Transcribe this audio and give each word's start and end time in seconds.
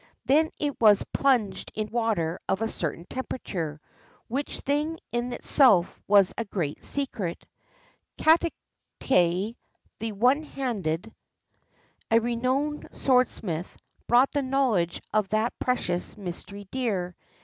Then 0.25 0.49
it 0.57 0.81
was 0.81 1.05
plunged 1.13 1.71
in 1.75 1.87
water 1.91 2.39
of 2.49 2.63
a 2.63 2.67
certain 2.67 3.05
temperature, 3.05 3.79
which 4.27 4.61
thing 4.61 4.97
in 5.11 5.31
itself 5.31 6.01
was 6.07 6.33
a 6.39 6.45
great 6.45 6.83
secret. 6.83 7.45
Katate, 8.17 8.49
the" 9.99 10.11
One 10.13 10.41
handed," 10.41 11.13
a 12.09 12.19
renowned 12.19 12.87
swordsmith, 12.93 13.77
bought 14.07 14.31
the 14.31 14.41
knowledge 14.41 15.03
of 15.13 15.29
that 15.29 15.53
precious 15.59 16.17
mystery 16.17 16.67
dear. 16.71 17.15